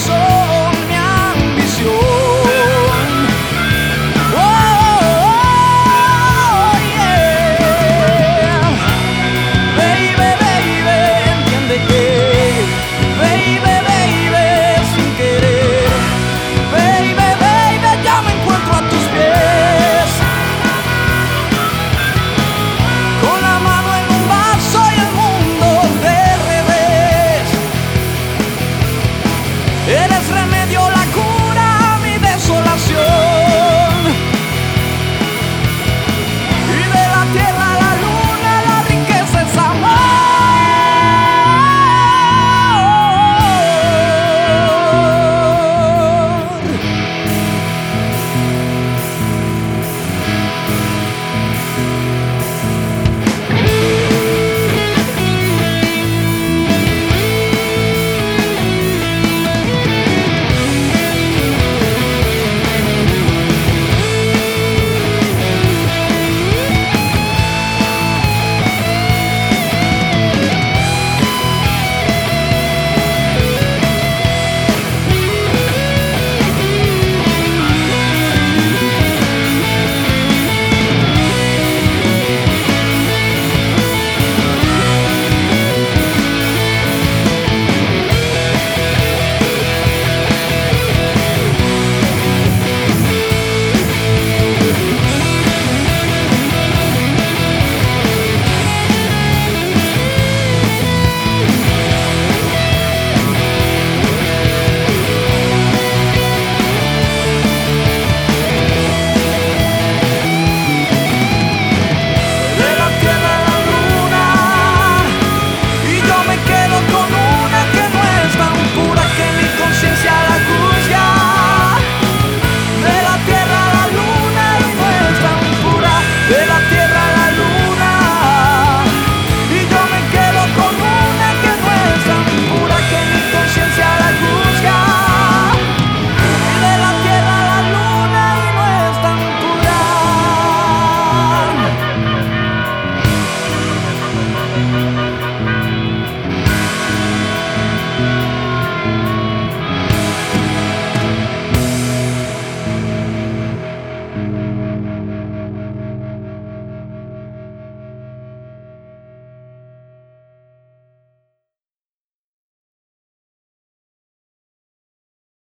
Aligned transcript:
So. 0.00 0.29